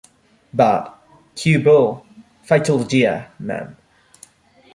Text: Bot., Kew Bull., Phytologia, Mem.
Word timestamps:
Bot., 0.51 0.97
Kew 1.35 1.59
Bull., 1.59 2.03
Phytologia, 2.43 3.27
Mem. 3.37 3.77